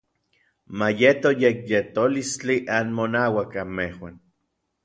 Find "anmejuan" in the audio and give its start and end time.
3.61-4.15